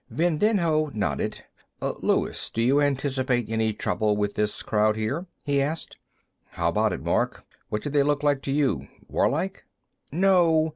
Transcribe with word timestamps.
Vindinho 0.11 0.89
nodded. 0.95 1.43
"Luis, 1.79 2.49
do 2.49 2.59
you 2.59 2.81
anticipate 2.81 3.47
any 3.47 3.71
trouble 3.71 4.17
with 4.17 4.33
this 4.33 4.63
crowd 4.63 4.95
here?" 4.95 5.27
he 5.45 5.61
asked. 5.61 5.95
"How 6.53 6.69
about 6.69 6.91
it, 6.91 7.03
Mark? 7.03 7.43
What 7.69 7.83
do 7.83 7.89
they 7.91 8.01
look 8.01 8.23
like 8.23 8.41
to 8.41 8.51
you? 8.51 8.87
Warlike?" 9.07 9.65
"No." 10.11 10.69